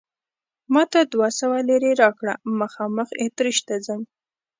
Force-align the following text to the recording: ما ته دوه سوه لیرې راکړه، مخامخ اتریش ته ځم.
ما 0.73 0.83
ته 0.91 0.99
دوه 1.13 1.29
سوه 1.39 1.57
لیرې 1.69 1.91
راکړه، 2.01 2.33
مخامخ 2.59 3.07
اتریش 3.23 3.57
ته 3.67 3.75
ځم. 3.85 4.01